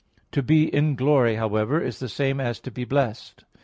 [0.31, 3.43] To be in glory, however, is the same as to be blessed.